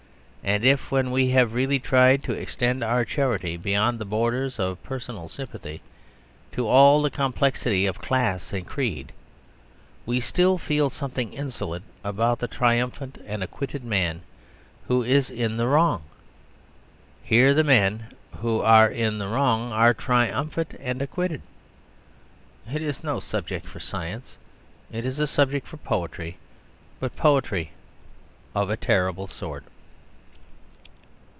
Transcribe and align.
If, 0.43 0.89
when 0.89 1.11
we 1.11 1.29
have 1.29 1.53
really 1.53 1.77
tried 1.77 2.23
to 2.23 2.33
extend 2.33 2.83
our 2.83 3.05
charity 3.05 3.57
beyond 3.57 3.99
the 3.99 4.05
borders 4.05 4.57
of 4.59 4.81
personal 4.81 5.29
sympathy, 5.29 5.81
to 6.53 6.67
all 6.67 7.03
the 7.03 7.11
complexities 7.11 7.87
of 7.87 7.99
class 7.99 8.51
and 8.51 8.65
creed, 8.65 9.11
we 10.03 10.19
still 10.19 10.57
feel 10.57 10.89
something 10.89 11.31
insolent 11.31 11.85
about 12.03 12.39
the 12.39 12.47
triumphant 12.47 13.19
and 13.23 13.43
acquitted 13.43 13.83
man 13.83 14.21
who 14.87 15.03
is 15.03 15.29
in 15.29 15.57
the 15.57 15.67
wrong, 15.67 16.01
here 17.23 17.53
the 17.53 17.63
men 17.63 18.07
who 18.37 18.61
are 18.61 18.89
in 18.89 19.19
the 19.19 19.27
wrong 19.27 19.71
are 19.71 19.93
triumphant 19.93 20.73
and 20.79 21.03
acquitted. 21.03 21.43
It 22.69 22.81
is 22.81 23.03
no 23.03 23.19
subject 23.19 23.67
for 23.67 23.79
science. 23.79 24.37
It 24.91 25.05
is 25.05 25.19
a 25.19 25.27
subject 25.27 25.67
for 25.67 25.77
poetry. 25.77 26.37
But 26.99 27.11
for 27.13 27.17
poetry 27.21 27.71
of 28.55 28.71
a 28.71 28.75
terrible 28.75 29.27
sort. 29.27 29.65